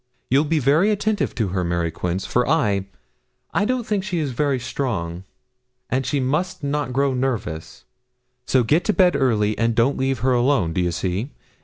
You'll 0.31 0.45
be 0.45 0.57
very 0.57 0.89
attentive 0.89 1.35
to 1.35 1.49
her, 1.49 1.63
Mary 1.63 1.91
Quince, 1.91 2.25
for 2.25 2.49
I 2.49 2.87
I 3.53 3.65
don't 3.65 3.85
think 3.85 4.03
she 4.03 4.17
is 4.17 4.31
very 4.31 4.57
strong, 4.59 5.25
and 5.91 6.07
she 6.07 6.19
must 6.19 6.63
not 6.63 6.91
grow 6.91 7.13
nervous: 7.13 7.85
so 8.47 8.63
get 8.63 8.83
to 8.85 8.93
bed 8.93 9.15
early, 9.15 9.55
and 9.59 9.75
don't 9.75 9.97
leave 9.99 10.21
her 10.25 10.33
alone 10.33 10.73
do 10.73 10.81
you 10.81 10.91
see? 10.91 11.29